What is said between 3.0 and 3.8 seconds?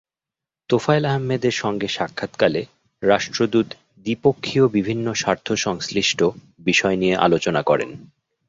রাষ্ট্রদূত